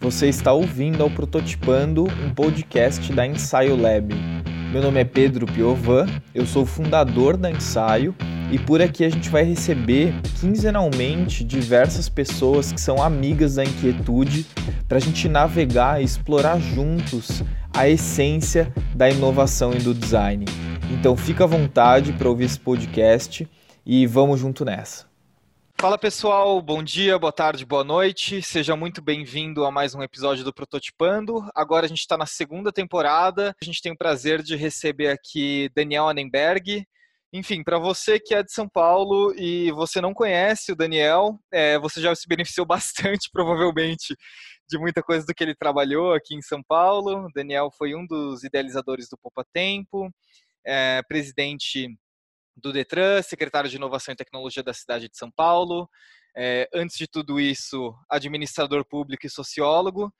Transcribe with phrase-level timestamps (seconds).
[0.00, 4.14] Você está ouvindo ao Prototipando, um podcast da Ensaio Lab.
[4.72, 8.14] Meu nome é Pedro Piovan, eu sou fundador da Ensaio
[8.50, 14.46] e por aqui a gente vai receber quinzenalmente diversas pessoas que são amigas da inquietude
[14.88, 17.44] para a gente navegar e explorar juntos
[17.76, 20.46] a essência da inovação e do design.
[20.90, 23.46] Então fica à vontade para ouvir esse podcast
[23.84, 25.09] e vamos junto nessa.
[25.80, 28.42] Fala pessoal, bom dia, boa tarde, boa noite.
[28.42, 31.42] Seja muito bem-vindo a mais um episódio do Prototipando.
[31.54, 33.56] Agora a gente está na segunda temporada.
[33.62, 36.86] A gente tem o prazer de receber aqui Daniel Annenberg.
[37.32, 41.78] Enfim, para você que é de São Paulo e você não conhece o Daniel, é,
[41.78, 44.14] você já se beneficiou bastante, provavelmente,
[44.68, 47.24] de muita coisa do que ele trabalhou aqui em São Paulo.
[47.24, 50.10] O Daniel foi um dos idealizadores do Poupa Tempo,
[50.62, 51.88] é, presidente
[52.56, 55.88] do Detran, secretário de Inovação e Tecnologia da cidade de São Paulo.
[56.36, 60.12] É, antes de tudo isso, administrador público e sociólogo.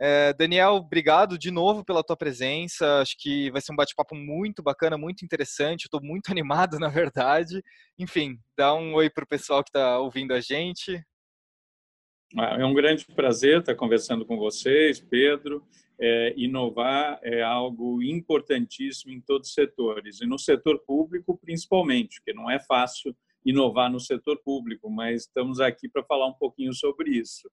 [0.00, 3.00] É, Daniel, obrigado de novo pela tua presença.
[3.00, 5.84] Acho que vai ser um bate-papo muito bacana, muito interessante.
[5.84, 7.62] Estou muito animado, na verdade.
[7.98, 11.04] Enfim, dá um oi para o pessoal que está ouvindo a gente.
[12.38, 15.66] Ah, é um grande prazer estar conversando com vocês, Pedro
[16.00, 22.32] é, inovar é algo importantíssimo em todos os setores, e no setor público principalmente, porque
[22.32, 27.10] não é fácil inovar no setor público, mas estamos aqui para falar um pouquinho sobre
[27.10, 27.50] isso.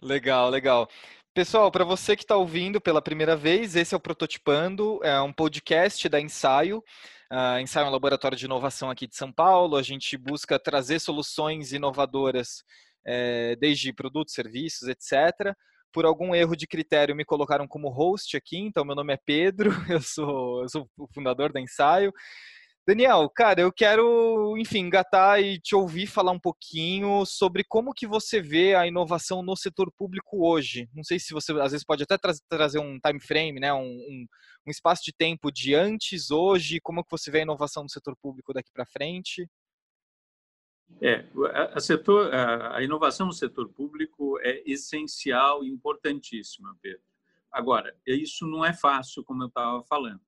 [0.00, 0.88] Legal, legal.
[1.34, 5.32] Pessoal, para você que está ouvindo pela primeira vez, esse é o Prototipando, é um
[5.32, 6.84] podcast da Ensaio.
[7.32, 9.76] Uh, Ensaio é um laboratório de inovação aqui de São Paulo.
[9.76, 12.62] A gente busca trazer soluções inovadoras,
[13.06, 15.56] é, desde produtos, serviços, etc.,
[15.92, 19.70] por algum erro de critério, me colocaram como host aqui, então meu nome é Pedro,
[19.90, 22.12] eu sou, eu sou o fundador da Ensaio.
[22.84, 28.08] Daniel, cara, eu quero, enfim, engatar e te ouvir falar um pouquinho sobre como que
[28.08, 30.88] você vê a inovação no setor público hoje.
[30.92, 33.84] Não sei se você, às vezes, pode até tra trazer um time frame, né, um,
[33.84, 34.26] um,
[34.66, 38.16] um, espaço de tempo de antes, hoje, como que você vê a inovação no setor
[38.20, 39.48] público daqui para frente.
[41.00, 41.24] É,
[41.74, 47.02] a, setor, a, inovação no setor público é essencial e importantíssima, Pedro.
[47.50, 50.20] Agora, isso não é fácil, como eu estava falando.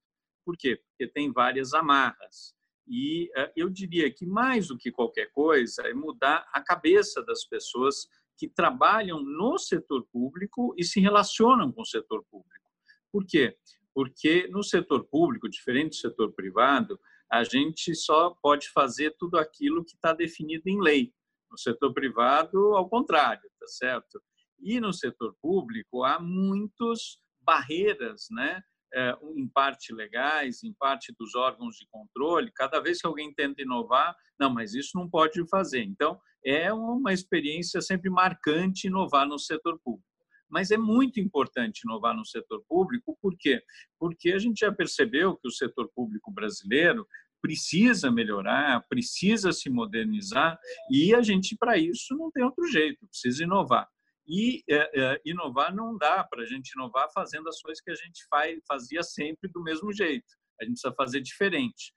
[0.44, 0.76] Por quê?
[0.76, 2.54] Porque tem várias amarras.
[2.86, 7.44] E uh, eu diria que, mais do que qualquer coisa, é mudar a cabeça das
[7.44, 12.70] pessoas que trabalham no setor público e se relacionam com o setor público.
[13.10, 13.56] Por quê?
[13.94, 16.98] Porque no setor público, diferente do setor privado,
[17.34, 21.12] a gente só pode fazer tudo aquilo que está definido em lei.
[21.50, 24.22] No setor privado, ao contrário, tá certo?
[24.60, 28.62] E no setor público há muitas barreiras, né?
[28.94, 32.52] É, em parte legais, em parte dos órgãos de controle.
[32.54, 35.82] Cada vez que alguém tenta inovar, não, mas isso não pode fazer.
[35.82, 40.14] Então, é uma experiência sempre marcante inovar no setor público.
[40.48, 43.60] Mas é muito importante inovar no setor público, por quê?
[43.98, 47.04] Porque a gente já percebeu que o setor público brasileiro
[47.44, 50.58] precisa melhorar, precisa se modernizar,
[50.90, 53.86] e a gente, para isso, não tem outro jeito, precisa inovar.
[54.26, 57.94] E é, é, inovar não dá para a gente inovar fazendo as coisas que a
[57.94, 60.24] gente faz, fazia sempre do mesmo jeito.
[60.58, 61.92] A gente precisa fazer diferente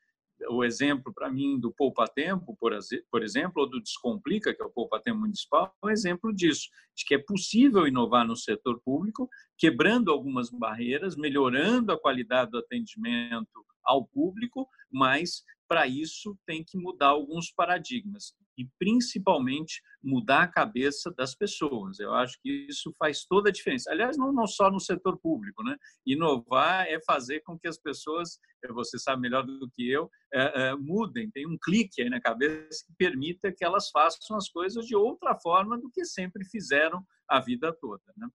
[0.50, 4.70] o exemplo para mim do Poupa Tempo, por exemplo, ou do Descomplica, que é o
[4.70, 9.30] Poupa Tempo Municipal, é um exemplo disso, de que é possível inovar no setor público,
[9.58, 16.78] quebrando algumas barreiras, melhorando a qualidade do atendimento ao público, mas para isso tem que
[16.78, 22.00] mudar alguns paradigmas e principalmente mudar a cabeça das pessoas.
[22.00, 23.92] Eu acho que isso faz toda a diferença.
[23.92, 25.76] Aliás, não, não só no setor público, né?
[26.06, 30.70] Inovar é fazer com que as pessoas, eh, você sabe melhor do que eu, é,
[30.70, 34.86] é, mudem, tem um clique aí na cabeça que permita que elas façam as coisas
[34.86, 38.28] de outra forma do que sempre fizeram a vida toda, né?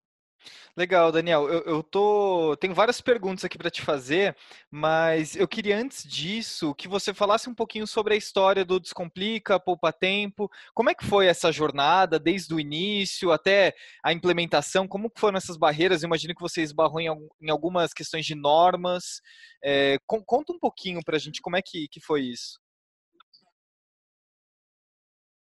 [0.75, 1.49] Legal, Daniel.
[1.49, 2.57] Eu, eu tô.
[2.59, 4.35] Tenho várias perguntas aqui para te fazer,
[4.71, 9.61] mas eu queria antes disso que você falasse um pouquinho sobre a história do Descomplica,
[9.61, 10.51] Poupa Tempo.
[10.75, 14.89] Como é que foi essa jornada, desde o início até a implementação?
[14.89, 16.03] Como foram essas barreiras?
[16.03, 17.09] Eu imagino que você esbarrou em,
[17.41, 19.21] em algumas questões de normas.
[19.63, 22.62] É, conta um pouquinho para a gente como é que, que foi isso.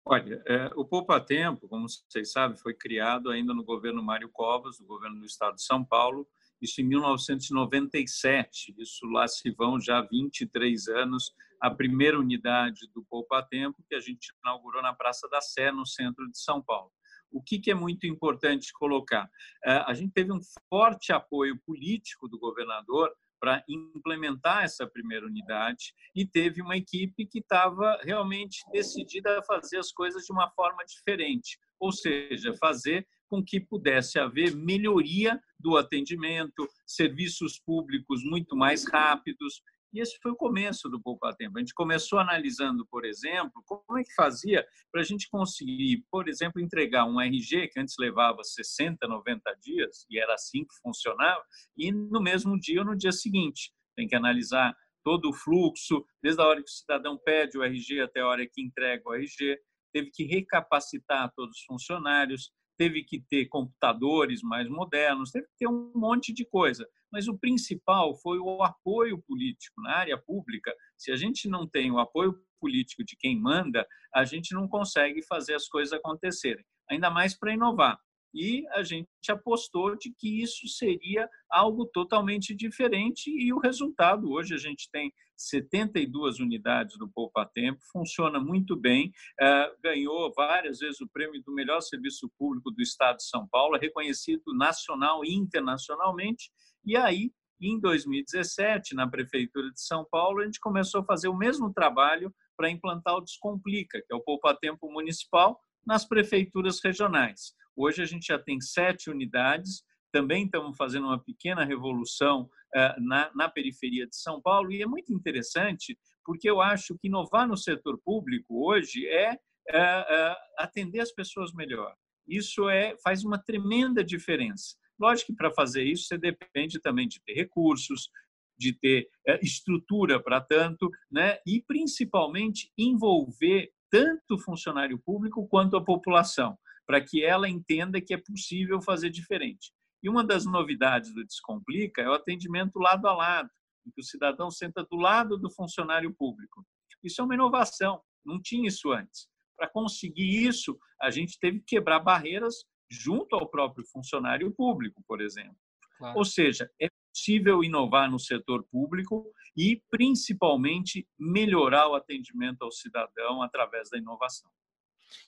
[0.08, 4.80] Olha, é, o Poupa Tempo, como vocês sabem, foi criado ainda no governo Mário Covas,
[4.80, 6.28] no governo do estado de São Paulo,
[6.62, 8.76] isso em 1997.
[8.78, 14.00] Isso lá se vão já 23 anos, a primeira unidade do Poupa Tempo, que a
[14.00, 16.92] gente inaugurou na Praça da Sé, no centro de São Paulo.
[17.32, 19.28] O que, que é muito importante colocar?
[19.66, 23.12] É, a gente teve um forte apoio político do governador
[23.46, 29.78] para implementar essa primeira unidade e teve uma equipe que estava realmente decidida a fazer
[29.78, 35.78] as coisas de uma forma diferente, ou seja, fazer com que pudesse haver melhoria do
[35.78, 39.62] atendimento, serviços públicos muito mais rápidos.
[39.96, 41.58] E esse foi o começo do Poupa Tempo.
[41.58, 46.28] A gente começou analisando, por exemplo, como é que fazia para a gente conseguir, por
[46.28, 51.42] exemplo, entregar um RG que antes levava 60, 90 dias, e era assim que funcionava,
[51.78, 53.72] e no mesmo dia ou no dia seguinte.
[53.96, 58.02] Tem que analisar todo o fluxo, desde a hora que o cidadão pede o RG
[58.02, 59.58] até a hora que entrega o RG,
[59.94, 65.68] teve que recapacitar todos os funcionários, teve que ter computadores mais modernos, teve que ter
[65.68, 66.88] um monte de coisa.
[67.12, 70.74] Mas o principal foi o apoio político na área pública.
[70.98, 75.22] Se a gente não tem o apoio político de quem manda, a gente não consegue
[75.26, 78.00] fazer as coisas acontecerem, ainda mais para inovar
[78.36, 84.54] e a gente apostou de que isso seria algo totalmente diferente e o resultado hoje
[84.54, 91.00] a gente tem 72 unidades do Poupa Tempo, funciona muito bem, eh, ganhou várias vezes
[91.02, 96.52] o prêmio do melhor serviço público do Estado de São Paulo, reconhecido nacional e internacionalmente,
[96.86, 101.38] e aí em 2017, na Prefeitura de São Paulo, a gente começou a fazer o
[101.38, 107.54] mesmo trabalho para implantar o Descomplica, que é o Poupa Tempo Municipal, nas prefeituras regionais.
[107.76, 113.30] Hoje a gente já tem sete unidades, também estamos fazendo uma pequena revolução eh, na,
[113.36, 117.58] na periferia de São Paulo, e é muito interessante, porque eu acho que inovar no
[117.58, 119.38] setor público hoje é, é,
[119.70, 121.94] é atender as pessoas melhor.
[122.26, 124.76] Isso é, faz uma tremenda diferença.
[124.98, 128.10] Lógico que para fazer isso você depende também de ter recursos,
[128.58, 129.10] de ter
[129.42, 131.40] estrutura para tanto, né?
[131.46, 138.14] e principalmente envolver tanto o funcionário público quanto a população para que ela entenda que
[138.14, 139.72] é possível fazer diferente.
[140.04, 143.50] E uma das novidades do Descomplica é o atendimento lado a lado,
[143.86, 146.66] em que o cidadão senta do lado do funcionário público.
[147.04, 149.28] Isso é uma inovação, não tinha isso antes.
[149.58, 155.22] Para conseguir isso, a gente teve que quebrar barreiras junto ao próprio funcionário público, por
[155.22, 155.58] exemplo.
[155.98, 156.18] Claro.
[156.18, 163.42] Ou seja, é possível inovar no setor público e, principalmente, melhorar o atendimento ao cidadão
[163.42, 164.52] através da inovação.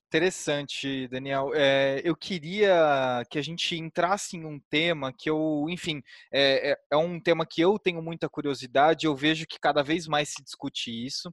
[0.08, 1.52] Interessante, Daniel.
[1.54, 6.02] É, eu queria que a gente entrasse em um tema que eu, enfim,
[6.32, 10.08] é, é, é, um tema que eu tenho muita curiosidade, eu vejo que cada vez
[10.08, 11.30] mais se discute isso,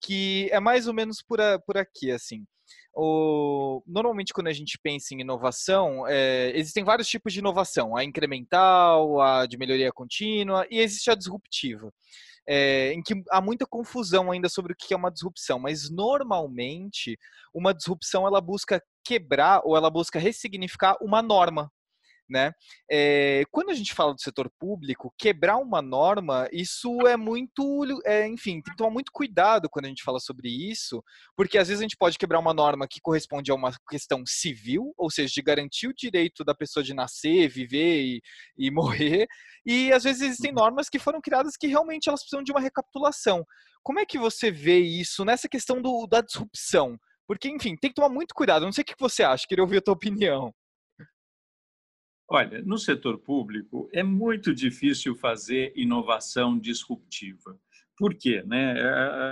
[0.00, 2.44] que é mais ou menos por, a, por aqui, assim.
[2.94, 8.04] O, normalmente, quando a gente pensa em inovação, é, existem vários tipos de inovação: a
[8.04, 11.92] incremental, a de melhoria contínua e existe a disruptiva
[12.48, 17.18] é, em que há muita confusão ainda sobre o que é uma disrupção, mas normalmente
[17.54, 21.70] uma disrupção ela busca quebrar ou ela busca ressignificar uma norma,
[22.32, 22.52] né?
[22.90, 28.26] É, quando a gente fala do setor público, quebrar uma norma, isso é muito, é,
[28.26, 31.02] enfim, tem que tomar muito cuidado quando a gente fala sobre isso,
[31.36, 34.92] porque às vezes a gente pode quebrar uma norma que corresponde a uma questão civil,
[34.96, 38.22] ou seja, de garantir o direito da pessoa de nascer, viver e,
[38.56, 39.28] e morrer,
[39.64, 40.56] e às vezes existem uhum.
[40.56, 43.44] normas que foram criadas que realmente elas precisam de uma recapitulação.
[43.82, 46.96] Como é que você vê isso nessa questão do, da disrupção?
[47.26, 48.64] Porque, enfim, tem que tomar muito cuidado.
[48.64, 50.52] Não sei o que você acha, queria ouvir a tua opinião.
[52.34, 57.60] Olha, no setor público é muito difícil fazer inovação disruptiva.
[57.94, 58.42] Por quê?
[58.46, 58.72] Né?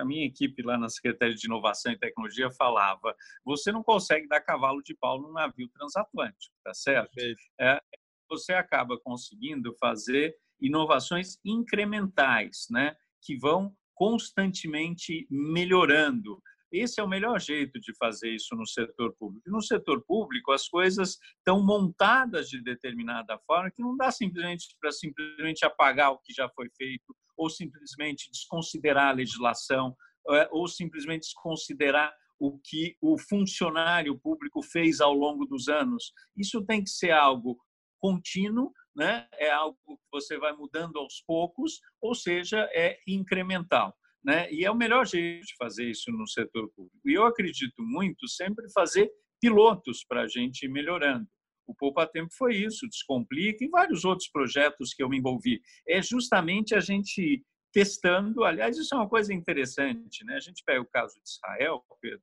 [0.02, 4.42] A minha equipe lá na Secretaria de Inovação e Tecnologia falava: você não consegue dar
[4.42, 7.10] cavalo de pau no navio transatlântico, tá certo?
[7.58, 7.80] É,
[8.28, 12.94] você acaba conseguindo fazer inovações incrementais, né?
[13.22, 16.38] Que vão constantemente melhorando.
[16.72, 19.50] Esse é o melhor jeito de fazer isso no setor público.
[19.50, 24.92] No setor público, as coisas estão montadas de determinada forma que não dá simplesmente para
[24.92, 29.96] simplesmente apagar o que já foi feito ou simplesmente desconsiderar a legislação
[30.30, 36.12] é, ou simplesmente desconsiderar o que o funcionário público fez ao longo dos anos.
[36.36, 37.58] Isso tem que ser algo
[37.98, 39.28] contínuo, né?
[39.34, 43.94] é algo que você vai mudando aos poucos, ou seja, é incremental.
[44.24, 44.52] Né?
[44.52, 47.00] E é o melhor jeito de fazer isso no setor público.
[47.06, 49.10] E eu acredito muito sempre fazer
[49.40, 51.26] pilotos para a gente ir melhorando.
[51.66, 55.60] O Poupa Tempo foi isso, Descomplica e vários outros projetos que eu me envolvi.
[55.88, 58.44] É justamente a gente testando.
[58.44, 60.24] Aliás, isso é uma coisa interessante.
[60.24, 60.34] Né?
[60.34, 62.22] A gente pega o caso de Israel, Pedro.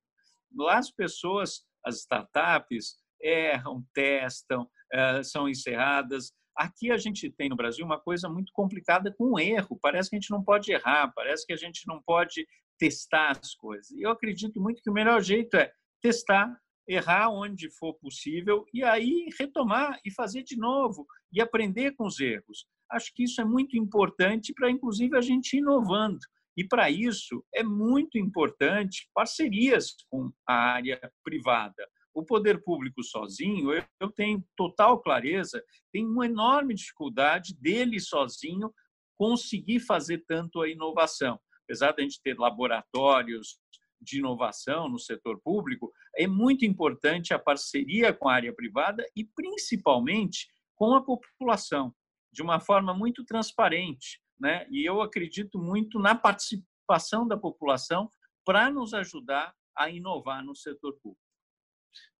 [0.55, 6.31] Lá as pessoas, as startups, erram, testam, eh, são encerradas.
[6.57, 9.77] Aqui a gente tem no Brasil uma coisa muito complicada com erro.
[9.79, 12.47] Parece que a gente não pode errar, parece que a gente não pode
[12.79, 13.91] testar as coisas.
[13.91, 15.71] E eu acredito muito que o melhor jeito é
[16.01, 16.51] testar,
[16.87, 22.19] errar onde for possível e aí retomar e fazer de novo e aprender com os
[22.19, 22.65] erros.
[22.91, 26.19] Acho que isso é muito importante para, inclusive, a gente inovando.
[26.55, 31.87] E para isso é muito importante parcerias com a área privada
[32.17, 38.73] o poder público sozinho, eu, tenho total clareza, tem uma enorme dificuldade dele sozinho
[39.15, 41.39] conseguir fazer tanto a inovação.
[41.63, 43.59] Apesar de a gente ter laboratórios
[44.01, 49.23] de inovação no setor público, é muito importante a parceria com a área privada e,
[49.23, 51.93] principalmente, com a população,
[52.33, 54.19] de uma forma muito transparente.
[54.39, 54.65] Né?
[54.71, 58.09] E eu acredito muito na participação da população
[58.43, 61.26] para nos ajudar a inovar no setor público.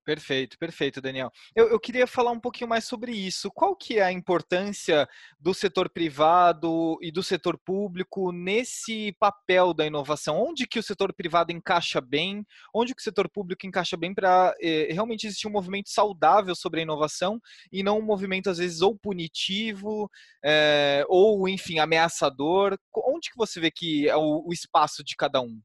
[0.07, 1.29] Perfeito, perfeito, Daniel.
[1.53, 3.51] Eu, eu, queria falar um pouquinho mais sobre isso.
[3.51, 5.05] Qual que é a importância
[5.37, 10.41] do setor privado e do setor público nesse papel da inovação?
[10.41, 12.45] Onde que o setor privado encaixa bem?
[12.73, 16.79] Onde que o setor público encaixa bem para eh, realmente existir um movimento saudável sobre
[16.79, 17.37] a inovação
[17.69, 20.09] e não um movimento às vezes ou punitivo
[20.41, 22.79] eh, ou, enfim, ameaçador?
[22.95, 25.59] Onde que você vê que é o, o espaço de cada um?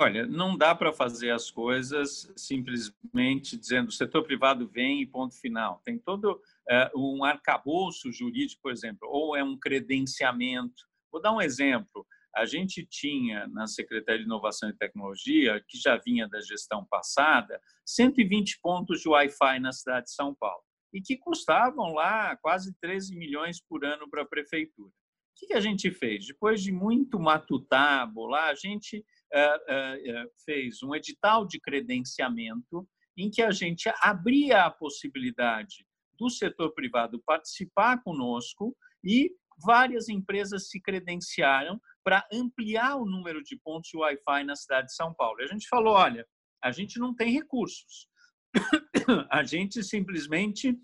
[0.00, 5.38] Olha, não dá para fazer as coisas simplesmente dizendo o setor privado vem e ponto
[5.40, 5.80] final.
[5.84, 10.84] Tem todo é, um arcabouço jurídico, por exemplo, ou é um credenciamento.
[11.12, 12.04] Vou dar um exemplo.
[12.34, 17.60] A gente tinha na Secretaria de Inovação e Tecnologia, que já vinha da gestão passada,
[17.86, 23.16] 120 pontos de Wi-Fi na cidade de São Paulo e que custavam lá quase 13
[23.16, 24.92] milhões por ano para a prefeitura.
[25.40, 26.26] O que a gente fez?
[26.26, 33.40] Depois de muito matutar, a gente eh, eh, fez um edital de credenciamento em que
[33.40, 35.86] a gente abria a possibilidade
[36.18, 39.30] do setor privado participar conosco e
[39.64, 44.94] várias empresas se credenciaram para ampliar o número de pontos de Wi-Fi na cidade de
[44.94, 45.40] São Paulo.
[45.40, 46.26] E a gente falou, olha,
[46.62, 48.08] a gente não tem recursos.
[49.30, 50.76] A gente simplesmente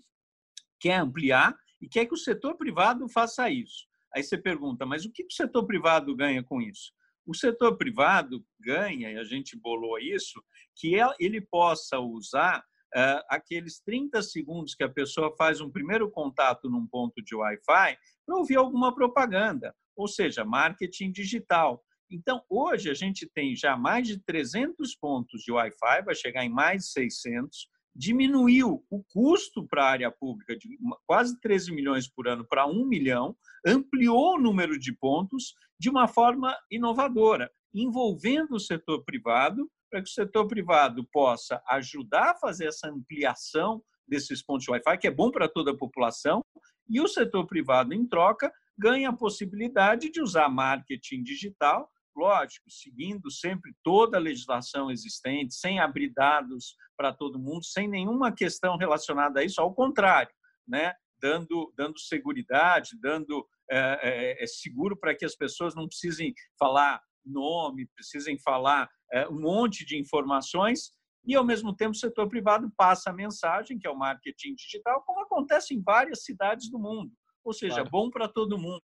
[0.79, 3.87] quer ampliar e quer que o setor privado faça isso.
[4.15, 6.93] Aí você pergunta, mas o que o setor privado ganha com isso?
[7.25, 10.41] O setor privado ganha, e a gente bolou isso,
[10.75, 16.09] que é, ele possa usar uh, aqueles 30 segundos que a pessoa faz um primeiro
[16.09, 21.83] contato num ponto de Wi-Fi para ouvir alguma propaganda, ou seja, marketing digital.
[22.09, 26.49] Então, hoje a gente tem já mais de 300 pontos de Wi-Fi, vai chegar em
[26.49, 32.27] mais de 600, diminuiu o custo para a área pública de quase 13 milhões por
[32.27, 33.35] ano para 1 milhão,
[33.65, 40.09] ampliou o número de pontos de uma forma inovadora, envolvendo o setor privado, para que
[40.09, 45.11] o setor privado possa ajudar a fazer essa ampliação desses pontos de Wi-Fi, que é
[45.11, 46.43] bom para toda a população,
[46.87, 53.31] e o setor privado, em troca, ganha a possibilidade de usar marketing digital, lógico, seguindo
[53.31, 59.39] sempre toda a legislação existente, sem abrir dados para todo mundo, sem nenhuma questão relacionada
[59.39, 60.33] a isso, ao contrário,
[60.67, 60.93] né?
[61.19, 67.01] dando, dando segurança, dando é, é, é seguro para que as pessoas não precisem falar
[67.25, 70.91] nome, precisem falar é, um monte de informações
[71.25, 75.01] e, ao mesmo tempo, o setor privado passa a mensagem, que é o marketing digital,
[75.03, 77.11] como acontece em várias cidades do mundo.
[77.43, 77.89] Ou seja, claro.
[77.89, 78.81] bom para todo mundo.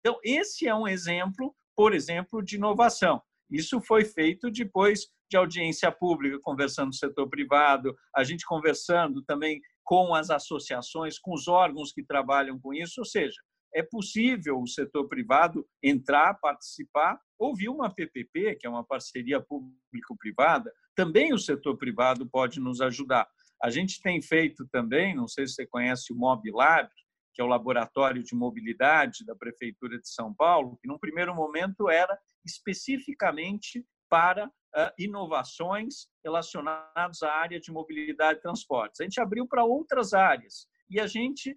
[0.00, 3.22] Então, esse é um exemplo, por exemplo, de inovação.
[3.50, 9.22] Isso foi feito depois de audiência pública, conversando com o setor privado, a gente conversando
[9.22, 13.40] também com as associações, com os órgãos que trabalham com isso, ou seja,
[13.74, 20.70] é possível o setor privado entrar, participar, ouvir uma PPP, que é uma parceria público-privada,
[20.94, 23.26] também o setor privado pode nos ajudar.
[23.62, 26.90] A gente tem feito também, não sei se você conhece o MobLab,
[27.32, 31.88] que é o laboratório de mobilidade da Prefeitura de São Paulo, que num primeiro momento
[31.88, 34.50] era especificamente para
[34.98, 39.00] inovações relacionadas à área de mobilidade e transportes.
[39.00, 41.56] A gente abriu para outras áreas e a gente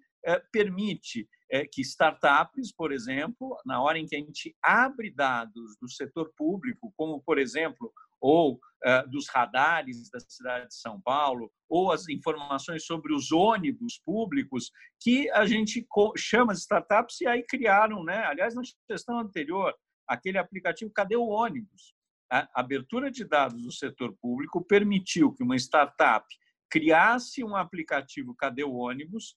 [0.50, 1.28] permite
[1.70, 6.94] que startups, por exemplo, na hora em que a gente abre dados do setor público,
[6.96, 8.58] como, por exemplo, ou
[9.08, 15.28] dos radares da cidade de São Paulo, ou as informações sobre os ônibus públicos, que
[15.32, 15.86] a gente
[16.16, 18.24] chama de startups e aí criaram, né?
[18.24, 19.74] aliás, na gestão anterior,
[20.08, 21.95] aquele aplicativo Cadê o ônibus?
[22.30, 26.26] A abertura de dados do setor público permitiu que uma startup
[26.68, 29.36] criasse um aplicativo Cadê o ônibus?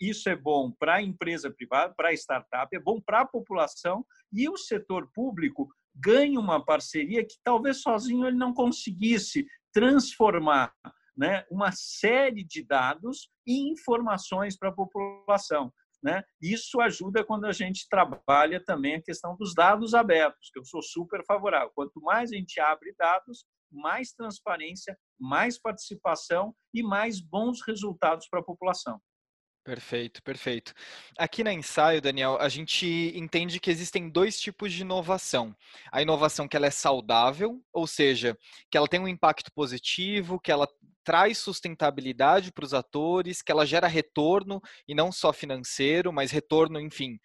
[0.00, 4.04] Isso é bom para a empresa privada, para a startup, é bom para a população
[4.32, 10.72] e o setor público ganha uma parceria que talvez sozinho ele não conseguisse transformar
[11.16, 15.72] né, uma série de dados e informações para a população.
[16.02, 16.22] Né?
[16.40, 20.82] Isso ajuda quando a gente trabalha também a questão dos dados abertos, que eu sou
[20.82, 21.72] super favorável.
[21.74, 28.40] Quanto mais a gente abre dados, mais transparência, mais participação e mais bons resultados para
[28.40, 29.00] a população.
[29.64, 30.72] Perfeito, perfeito.
[31.18, 35.54] Aqui na ensaio, Daniel, a gente entende que existem dois tipos de inovação.
[35.92, 38.34] A inovação que ela é saudável, ou seja,
[38.70, 40.66] que ela tem um impacto positivo, que ela
[41.08, 46.78] traz sustentabilidade para os atores, que ela gera retorno, e não só financeiro, mas retorno,
[46.78, 47.18] enfim,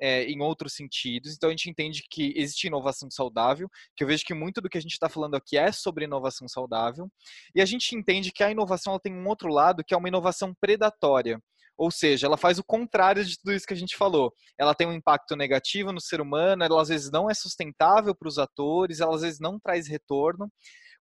[0.00, 1.36] é, em outros sentidos.
[1.36, 4.76] Então a gente entende que existe inovação saudável, que eu vejo que muito do que
[4.76, 7.08] a gente está falando aqui é sobre inovação saudável,
[7.54, 10.52] e a gente entende que a inovação tem um outro lado, que é uma inovação
[10.60, 11.40] predatória.
[11.76, 14.34] Ou seja, ela faz o contrário de tudo isso que a gente falou.
[14.58, 18.26] Ela tem um impacto negativo no ser humano, ela às vezes não é sustentável para
[18.26, 20.50] os atores, ela às vezes não traz retorno.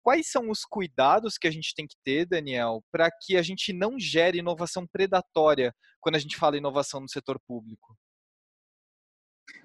[0.05, 3.73] Quais são os cuidados que a gente tem que ter, Daniel, para que a gente
[3.73, 7.97] não gere inovação predatória quando a gente fala inovação no setor público?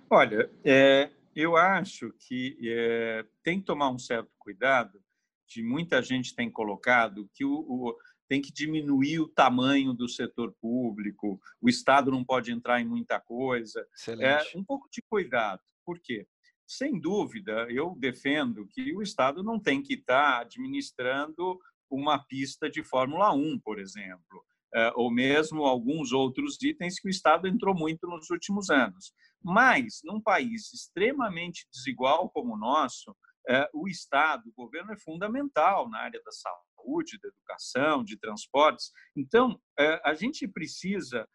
[0.09, 5.05] Olha, é, eu acho que é, tem que tomar um certo cuidado,
[5.47, 7.95] de muita gente tem colocado que o, o
[8.27, 13.21] tem que diminuir o tamanho do setor público, o Estado não pode entrar em muita
[13.21, 13.87] coisa.
[13.95, 14.57] Excelente.
[14.57, 15.61] É um pouco de cuidado.
[15.85, 16.27] Por quê?
[16.71, 21.59] Sem dúvida, eu defendo que o Estado não tem que estar administrando
[21.91, 27.11] uma pista de Fórmula 1, por exemplo, é, ou mesmo alguns outros itens que o
[27.11, 29.13] Estado entrou muito nos últimos anos.
[29.43, 33.17] Mas, num país extremamente desigual como o nosso,
[33.49, 38.93] é, o Estado, o governo é fundamental na área da saúde, da educação, de transportes.
[39.17, 41.29] Então, é, a gente precisa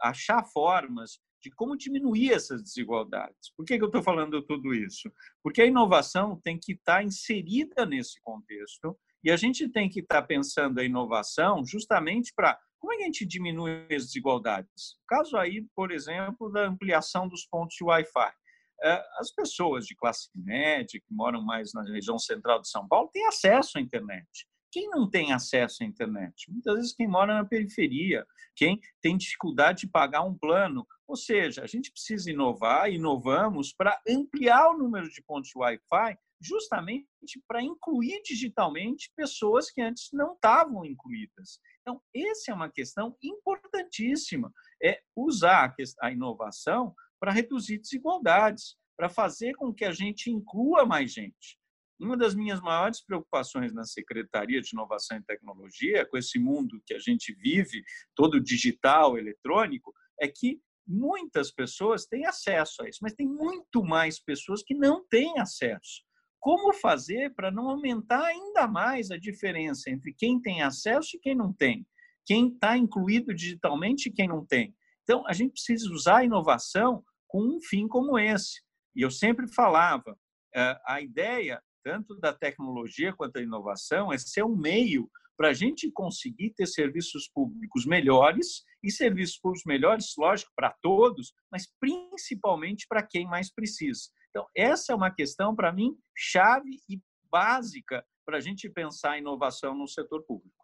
[0.00, 3.52] achar formas de como diminuir essas desigualdades.
[3.56, 5.10] Por que eu estou falando tudo isso?
[5.42, 10.22] Porque a inovação tem que estar inserida nesse contexto e a gente tem que estar
[10.22, 14.96] pensando a inovação justamente para como é que a gente diminui as desigualdades?
[15.08, 18.32] Caso aí, por exemplo, da ampliação dos pontos de Wi-Fi.
[18.80, 23.10] É, as pessoas de classe média, que moram mais na região central de São Paulo,
[23.12, 24.46] têm acesso à internet.
[24.78, 26.48] Quem não tem acesso à internet?
[26.48, 30.86] Muitas vezes quem mora na periferia, quem tem dificuldade de pagar um plano.
[31.04, 36.16] Ou seja, a gente precisa inovar, inovamos para ampliar o número de pontos de Wi-Fi,
[36.40, 37.08] justamente
[37.48, 41.58] para incluir digitalmente pessoas que antes não estavam incluídas.
[41.80, 49.54] Então, essa é uma questão importantíssima, é usar a inovação para reduzir desigualdades, para fazer
[49.54, 51.57] com que a gente inclua mais gente.
[52.00, 56.94] Uma das minhas maiores preocupações na Secretaria de Inovação e Tecnologia, com esse mundo que
[56.94, 57.82] a gente vive,
[58.14, 64.20] todo digital, eletrônico, é que muitas pessoas têm acesso a isso, mas tem muito mais
[64.20, 66.02] pessoas que não têm acesso.
[66.40, 71.34] Como fazer para não aumentar ainda mais a diferença entre quem tem acesso e quem
[71.34, 71.86] não tem?
[72.24, 74.74] Quem está incluído digitalmente e quem não tem?
[75.02, 78.62] Então, a gente precisa usar a inovação com um fim como esse.
[78.94, 80.16] E eu sempre falava,
[80.54, 85.52] eh, a ideia, tanto da tecnologia quanto da inovação, é ser um meio para a
[85.52, 92.86] gente conseguir ter serviços públicos melhores e serviços públicos melhores, lógico, para todos, mas principalmente
[92.88, 94.10] para quem mais precisa.
[94.30, 99.18] Então, essa é uma questão, para mim, chave e básica para a gente pensar a
[99.18, 100.58] inovação no setor público.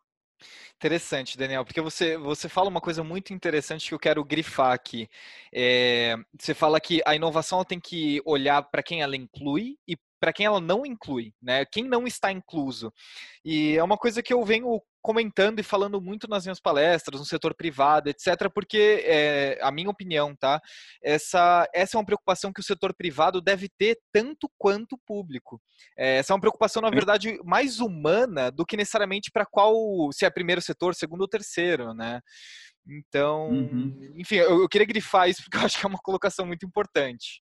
[0.76, 5.08] Interessante, Daniel, porque você, você fala uma coisa muito interessante que eu quero grifar aqui.
[5.52, 10.32] É, você fala que a inovação tem que olhar para quem ela inclui e para
[10.32, 11.66] quem ela não inclui, né?
[11.66, 12.90] Quem não está incluso.
[13.44, 17.26] E é uma coisa que eu venho comentando e falando muito nas minhas palestras, no
[17.26, 20.62] setor privado, etc., porque, é, a minha opinião, tá?
[21.02, 25.60] Essa, essa é uma preocupação que o setor privado deve ter tanto quanto o público.
[25.94, 30.24] É, essa é uma preocupação, na verdade, mais humana do que necessariamente para qual, se
[30.24, 32.22] é primeiro setor, segundo ou terceiro, né?
[32.88, 34.14] Então, uhum.
[34.16, 37.43] enfim, eu, eu queria grifar isso porque eu acho que é uma colocação muito importante.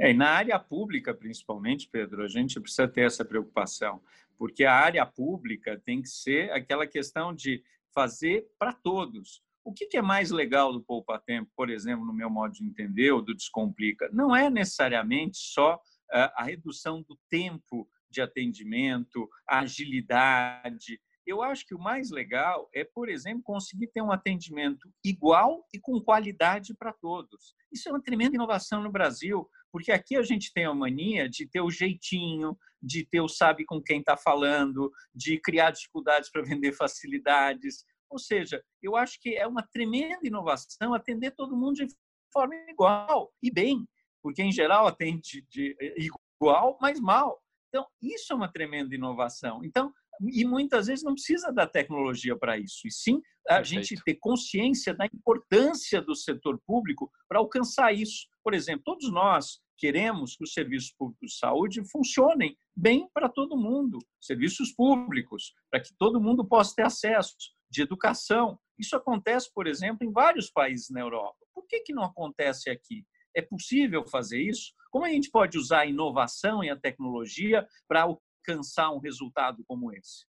[0.00, 4.02] É, e na área pública, principalmente, Pedro, a gente precisa ter essa preocupação,
[4.38, 7.62] porque a área pública tem que ser aquela questão de
[7.94, 9.42] fazer para todos.
[9.62, 13.10] O que é mais legal do Poupa Tempo, por exemplo, no meu modo de entender,
[13.12, 14.08] ou do Descomplica?
[14.10, 15.78] Não é necessariamente só
[16.10, 20.98] ah, a redução do tempo de atendimento, a agilidade.
[21.26, 25.78] Eu acho que o mais legal é, por exemplo, conseguir ter um atendimento igual e
[25.78, 27.54] com qualidade para todos.
[27.70, 29.48] Isso é uma tremenda inovação no Brasil.
[29.72, 33.64] Porque aqui a gente tem a mania de ter o jeitinho, de ter o sabe
[33.64, 37.84] com quem está falando, de criar dificuldades para vender facilidades.
[38.08, 41.94] Ou seja, eu acho que é uma tremenda inovação atender todo mundo de
[42.32, 43.86] forma igual e bem,
[44.22, 47.40] porque em geral atende de igual, mas mal.
[47.68, 49.64] Então, isso é uma tremenda inovação.
[49.64, 49.92] Então,
[50.32, 53.86] e muitas vezes não precisa da tecnologia para isso, e sim a Perfeito.
[53.86, 58.28] gente ter consciência da importância do setor público para alcançar isso.
[58.42, 63.56] Por exemplo, todos nós queremos que os serviços públicos de saúde funcionem bem para todo
[63.56, 67.34] mundo, serviços públicos, para que todo mundo possa ter acesso
[67.70, 68.58] de educação.
[68.78, 71.38] Isso acontece, por exemplo, em vários países na Europa.
[71.54, 73.06] Por que, que não acontece aqui?
[73.34, 74.72] É possível fazer isso?
[74.90, 79.92] Como a gente pode usar a inovação e a tecnologia para alcançar um resultado como
[79.92, 80.29] esse?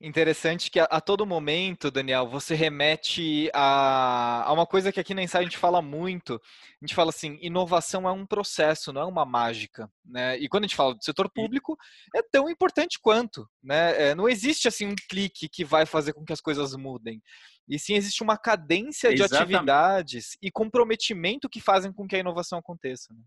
[0.00, 5.12] Interessante que a, a, todo momento, Daniel, você remete a, a uma coisa que aqui
[5.12, 6.34] na Insight a gente fala muito.
[6.34, 9.90] A gente fala assim, inovação é um processo, não é uma mágica.
[10.04, 10.38] Né?
[10.38, 11.76] E quando a gente fala do setor público,
[12.14, 13.48] é tão importante quanto.
[13.60, 14.10] Né?
[14.10, 17.20] É, não existe assim um clique que vai fazer com que as coisas mudem.
[17.68, 22.60] E sim existe uma cadência de atividades e comprometimento que fazem com que a inovação
[22.60, 23.12] aconteça.
[23.12, 23.20] Né?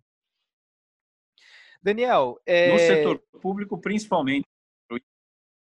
[1.84, 2.72] Daniel, é...
[2.72, 4.48] no setor público principalmente,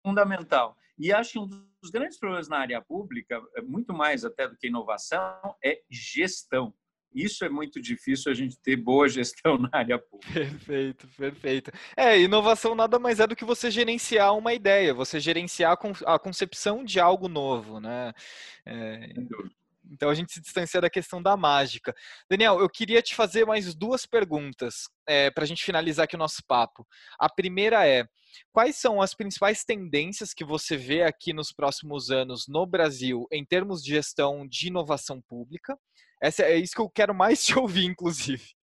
[0.06, 0.76] fundamental.
[0.98, 4.58] E acho que um dos grandes problemas na área pública, é muito mais até do
[4.58, 6.74] que inovação, é gestão.
[7.14, 10.34] Isso é muito difícil a gente ter boa gestão na área pública.
[10.34, 11.72] Perfeito, perfeito.
[11.96, 16.84] É, inovação nada mais é do que você gerenciar uma ideia, você gerenciar a concepção
[16.84, 18.14] de algo novo, né?
[18.66, 19.14] É,
[19.92, 21.94] então a gente se distancia da questão da mágica.
[22.30, 26.20] Daniel, eu queria te fazer mais duas perguntas é, para a gente finalizar aqui o
[26.20, 26.86] nosso papo.
[27.20, 28.06] A primeira é:
[28.52, 33.46] quais são as principais tendências que você vê aqui nos próximos anos no Brasil em
[33.46, 35.78] termos de gestão de inovação pública?
[36.22, 38.58] Essa é isso que eu quero mais te ouvir, inclusive.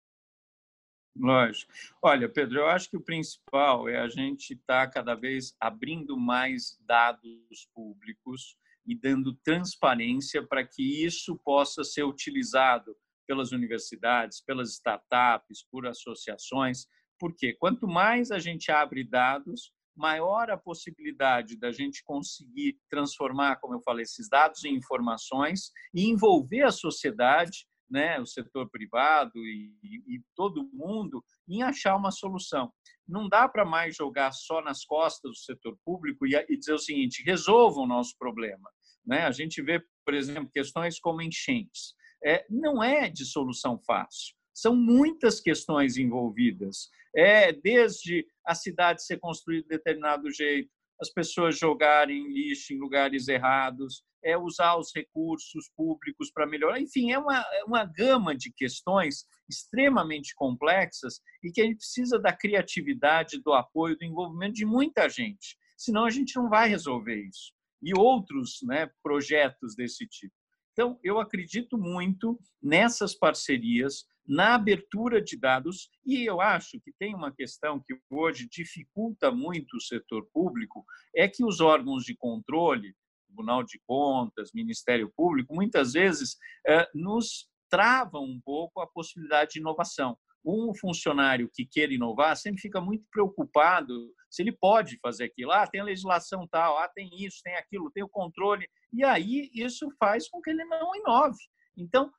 [1.15, 1.73] Lógico.
[2.01, 6.17] Olha, Pedro, eu acho que o principal é a gente estar tá cada vez abrindo
[6.17, 12.95] mais dados públicos e dando transparência para que isso possa ser utilizado
[13.27, 16.85] pelas universidades, pelas startups, por associações,
[17.19, 23.75] porque quanto mais a gente abre dados, maior a possibilidade da gente conseguir transformar, como
[23.75, 29.73] eu falei, esses dados em informações e envolver a sociedade, né, o setor privado e,
[29.83, 32.71] e todo mundo em achar uma solução.
[33.11, 37.23] Não dá para mais jogar só nas costas do setor público e, dizer o seguinte:
[37.23, 38.69] resolva o nosso problema.
[39.05, 39.23] Né?
[39.23, 41.93] A gente vê, por exemplo, questões como enchentes.
[42.23, 44.33] É, não é de solução fácil.
[44.53, 46.89] São muitas questões envolvidas.
[47.13, 50.69] É desde a cidade ser construída de determinado jeito,
[51.01, 56.79] as pessoas jogarem lixo em lugares errados, é usar os recursos públicos para melhorar.
[56.79, 62.19] Enfim, é uma, é uma gama de questões extremamente complexas e que a gente precisa
[62.19, 65.57] da criatividade, do apoio, do envolvimento de muita gente.
[65.77, 70.33] Senão a gente não vai resolver isso e outros né, projetos desse tipo.
[70.71, 77.13] Então, eu acredito muito nessas parcerias, na abertura de dados, e eu acho que tem
[77.13, 82.95] uma questão que hoje dificulta muito o setor público, é que os órgãos de controle,
[83.31, 86.35] Tribunal de Contas, Ministério Público, muitas vezes
[86.67, 92.61] eh, nos travam um pouco a possibilidade de inovação um funcionário que queira inovar sempre
[92.61, 93.93] fica muito preocupado
[94.29, 95.51] se ele pode fazer aquilo.
[95.51, 98.67] Ah, tem a legislação tal, ah, tem isso, tem aquilo, tem o controle.
[98.91, 101.37] E aí isso faz com que ele não inove.
[101.77, 102.11] Então,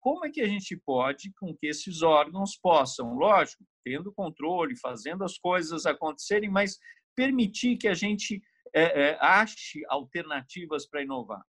[0.00, 5.24] como é que a gente pode com que esses órgãos possam, lógico, tendo controle, fazendo
[5.24, 6.78] as coisas acontecerem, mas
[7.14, 8.42] permitir que a gente
[8.74, 11.42] é, é, ache alternativas para inovar?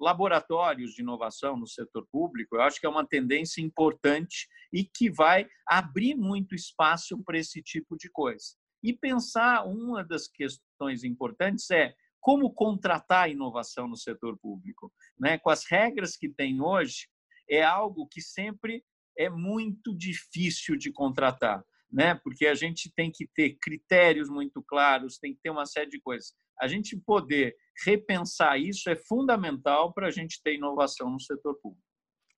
[0.00, 5.10] laboratórios de inovação no setor público, eu acho que é uma tendência importante e que
[5.10, 8.54] vai abrir muito espaço para esse tipo de coisa.
[8.82, 14.92] E pensar, uma das questões importantes é como contratar inovação no setor público.
[15.18, 15.38] Né?
[15.38, 17.08] Com as regras que tem hoje,
[17.48, 18.84] é algo que sempre
[19.16, 22.14] é muito difícil de contratar, né?
[22.22, 26.00] porque a gente tem que ter critérios muito claros, tem que ter uma série de
[26.00, 26.32] coisas.
[26.60, 31.84] A gente poder repensar isso é fundamental para a gente ter inovação no setor público.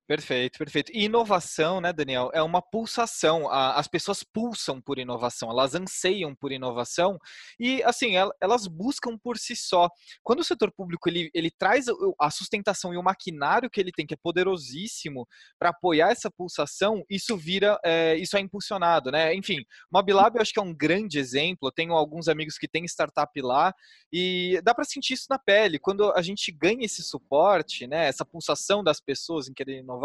[0.09, 0.91] Perfeito, perfeito.
[0.91, 3.47] E inovação, né, Daniel, é uma pulsação.
[3.47, 7.19] As pessoas pulsam por inovação, elas anseiam por inovação
[7.59, 9.87] e, assim, elas buscam por si só.
[10.23, 11.85] Quando o setor público ele, ele traz
[12.19, 15.27] a sustentação e o maquinário que ele tem, que é poderosíssimo,
[15.59, 19.35] para apoiar essa pulsação, isso vira, é, isso é impulsionado, né?
[19.35, 21.67] Enfim, Mobilab eu acho que é um grande exemplo.
[21.67, 23.71] Eu tenho alguns amigos que têm startup lá
[24.11, 25.77] e dá para sentir isso na pele.
[25.77, 29.98] Quando a gente ganha esse suporte, né, essa pulsação das pessoas em querer inovar,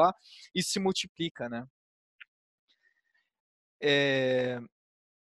[0.55, 1.67] isso se multiplica, né?
[3.83, 4.61] É...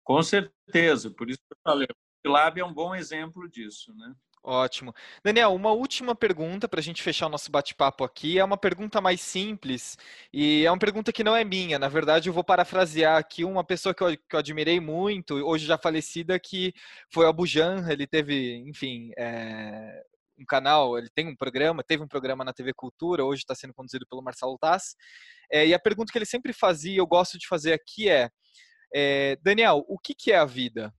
[0.05, 1.89] Com certeza, por isso que eu falei,
[2.27, 4.15] o Lab é um bom exemplo disso, né?
[4.43, 4.95] Ótimo.
[5.23, 8.39] Daniel, uma última pergunta para a gente fechar o nosso bate-papo aqui.
[8.39, 9.99] É uma pergunta mais simples
[10.33, 11.79] e é uma pergunta que não é minha.
[11.79, 15.67] Na verdade, eu vou parafrasear aqui uma pessoa que eu, que eu admirei muito, hoje
[15.67, 16.73] já falecida, que
[17.13, 17.87] foi o Abu Jan.
[17.91, 20.03] Ele teve, enfim, é,
[20.41, 23.75] um canal, ele tem um programa, teve um programa na TV Cultura, hoje está sendo
[23.75, 24.97] conduzido pelo Marcelo Tass.
[25.53, 28.31] É, e a pergunta que ele sempre fazia, eu gosto de fazer aqui é,
[28.95, 30.93] é Daniel, o que, que é a vida?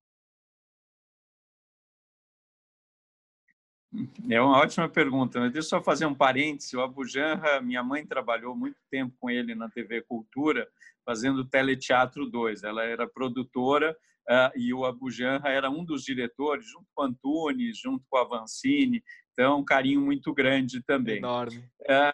[4.29, 5.39] É uma ótima pergunta.
[5.39, 6.77] Mas deixa eu só fazer um parêntese.
[6.77, 10.67] O Abu Janra, minha mãe trabalhou muito tempo com ele na TV Cultura,
[11.05, 12.63] fazendo Teleteatro 2.
[12.63, 13.95] Ela era produtora
[14.29, 18.23] uh, e o Abu Janra era um dos diretores, junto com Antunes, junto com a
[18.23, 21.17] Vancini, então um carinho muito grande também.
[21.17, 21.59] Enorme.
[21.81, 22.13] Uh,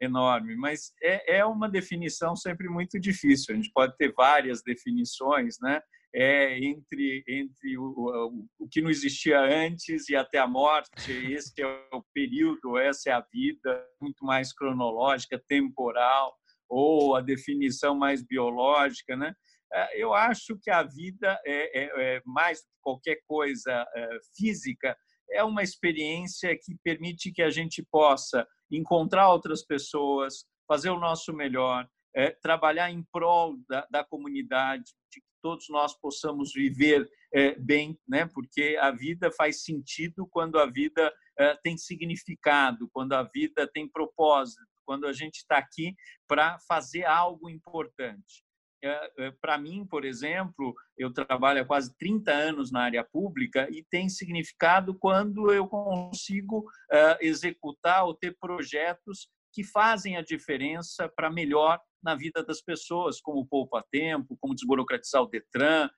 [0.00, 3.54] enorme, mas é, é uma definição sempre muito difícil.
[3.54, 5.80] A gente pode ter várias definições, né?
[6.16, 11.10] É entre entre o, o, o que não existia antes e até a morte.
[11.32, 16.32] Esse é o período, essa é a vida, muito mais cronológica, temporal,
[16.68, 19.34] ou a definição mais biológica, né?
[19.72, 24.08] É, eu acho que a vida é, é, é mais do que qualquer coisa é,
[24.36, 24.96] física,
[25.30, 31.32] é uma experiência que permite que a gente possa encontrar outras pessoas, fazer o nosso
[31.32, 37.54] melhor, é, trabalhar em prol da, da, comunidade, de que todos nós possamos viver é,
[37.58, 38.26] bem, né?
[38.26, 43.88] porque a vida faz sentido quando a vida é, tem significado, quando a vida tem
[43.88, 45.94] propósito, quando a gente está aqui
[46.28, 48.43] para fazer algo importante.
[48.84, 53.66] É, é, para mim, por exemplo, eu trabalho há quase 30 anos na área pública
[53.70, 61.08] e tem significado quando eu consigo é, executar ou ter projetos que fazem a diferença
[61.08, 65.88] para melhor na vida das pessoas, como poupa tempo, como desburocratizar o Detran,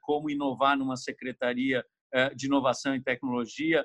[0.00, 1.84] como inovar numa secretaria
[2.34, 3.84] de inovação e tecnologia.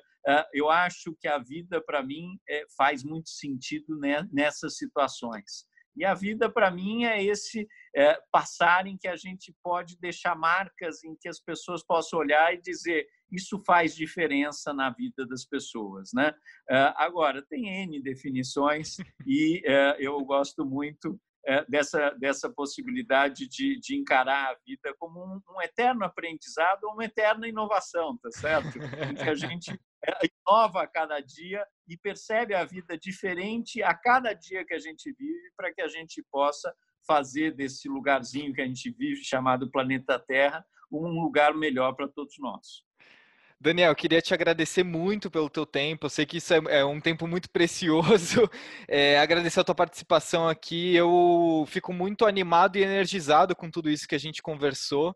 [0.53, 2.39] Eu acho que a vida, para mim,
[2.77, 3.99] faz muito sentido
[4.31, 5.67] nessas situações.
[5.99, 10.33] E a vida, para mim, é esse é, passar em que a gente pode deixar
[10.33, 15.43] marcas em que as pessoas possam olhar e dizer isso faz diferença na vida das
[15.43, 16.11] pessoas.
[16.13, 16.33] Né?
[16.69, 18.95] É, agora, tem N definições
[19.27, 21.19] e é, eu gosto muito
[21.67, 27.05] dessa, dessa possibilidade de, de encarar a vida como um, um eterno aprendizado ou uma
[27.05, 28.77] eterna inovação, tá certo?
[29.15, 29.71] Que a gente
[30.05, 34.79] é, inova a cada dia e percebe a vida diferente a cada dia que a
[34.79, 36.73] gente vive, para que a gente possa
[37.07, 42.35] fazer desse lugarzinho que a gente vive, chamado planeta Terra, um lugar melhor para todos
[42.39, 42.83] nós.
[43.61, 46.05] Daniel, queria te agradecer muito pelo teu tempo.
[46.05, 48.49] Eu sei que isso é, é um tempo muito precioso.
[48.87, 50.95] É, agradecer a tua participação aqui.
[50.95, 55.13] Eu fico muito animado e energizado com tudo isso que a gente conversou.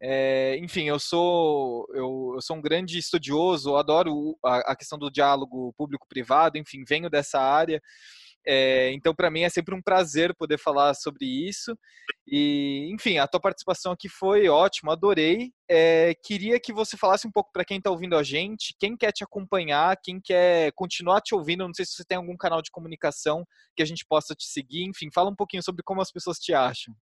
[0.00, 5.10] É, enfim, eu sou eu, eu, sou um grande estudioso, adoro a, a questão do
[5.10, 7.80] diálogo público-privado, enfim, venho dessa área.
[8.46, 11.76] É, então, para mim é sempre um prazer poder falar sobre isso.
[12.26, 15.50] E, enfim, a tua participação aqui foi ótima, adorei.
[15.68, 19.10] É, queria que você falasse um pouco para quem está ouvindo a gente, quem quer
[19.10, 21.66] te acompanhar, quem quer continuar te ouvindo.
[21.66, 24.84] Não sei se você tem algum canal de comunicação que a gente possa te seguir.
[24.84, 26.94] Enfim, fala um pouquinho sobre como as pessoas te acham.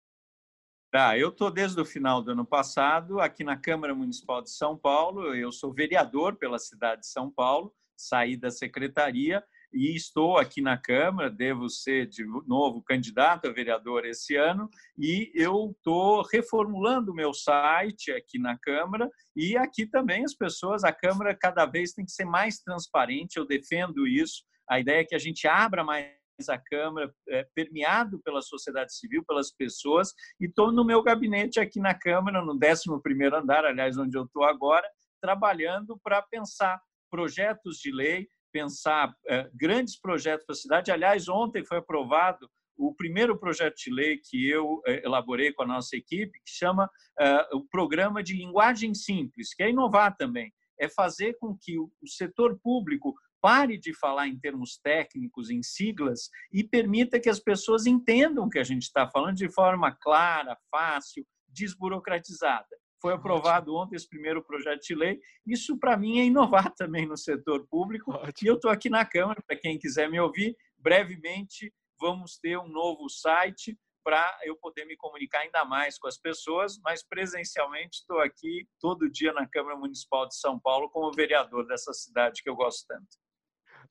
[0.94, 4.78] Tá, eu estou desde o final do ano passado aqui na Câmara Municipal de São
[4.78, 5.36] Paulo.
[5.36, 10.78] Eu sou vereador pela cidade de São Paulo, saí da secretaria e estou aqui na
[10.78, 11.30] Câmara.
[11.30, 17.34] Devo ser de novo candidato a vereador esse ano e eu estou reformulando o meu
[17.34, 20.84] site aqui na Câmara e aqui também as pessoas.
[20.84, 23.38] A Câmara cada vez tem que ser mais transparente.
[23.38, 24.44] Eu defendo isso.
[24.70, 26.14] A ideia é que a gente abra mais
[26.50, 31.80] a Câmara, é, permeado pela sociedade civil, pelas pessoas, e estou no meu gabinete aqui
[31.80, 34.88] na Câmara, no 11º andar, aliás, onde eu estou agora,
[35.22, 40.92] trabalhando para pensar projetos de lei, pensar é, grandes projetos para a cidade.
[40.92, 45.68] Aliás, ontem foi aprovado o primeiro projeto de lei que eu é, elaborei com a
[45.68, 46.90] nossa equipe, que chama
[47.20, 51.90] é, o Programa de Linguagem Simples, que é inovar também, é fazer com que o
[52.06, 57.86] setor público pare de falar em termos técnicos, em siglas, e permita que as pessoas
[57.86, 62.83] entendam o que a gente está falando de forma clara, fácil, desburocratizada.
[63.04, 65.20] Foi aprovado ontem esse primeiro projeto de lei.
[65.46, 68.14] Isso, para mim, é inovar também no setor público.
[68.14, 68.34] Ótimo.
[68.42, 70.56] E eu estou aqui na Câmara, para quem quiser me ouvir.
[70.78, 76.18] Brevemente, vamos ter um novo site para eu poder me comunicar ainda mais com as
[76.18, 81.68] pessoas, mas presencialmente estou aqui todo dia na Câmara Municipal de São Paulo como vereador
[81.68, 83.18] dessa cidade que eu gosto tanto.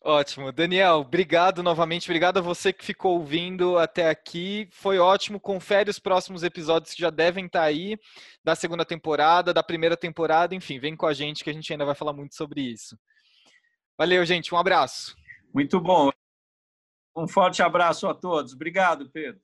[0.05, 0.51] Ótimo.
[0.51, 2.09] Daniel, obrigado novamente.
[2.09, 4.69] Obrigado a você que ficou ouvindo até aqui.
[4.73, 5.39] Foi ótimo.
[5.39, 7.97] Confere os próximos episódios que já devem estar aí,
[8.43, 10.57] da segunda temporada, da primeira temporada.
[10.57, 12.99] Enfim, vem com a gente que a gente ainda vai falar muito sobre isso.
[13.97, 14.53] Valeu, gente.
[14.53, 15.17] Um abraço.
[15.55, 16.11] Muito bom.
[17.17, 18.55] Um forte abraço a todos.
[18.55, 19.41] Obrigado, Pedro.